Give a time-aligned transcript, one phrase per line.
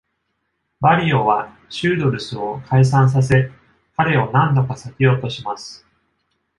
[0.79, 3.51] バリオはシュードルスを解散させ、
[3.95, 5.85] 彼を何度か避けようとします。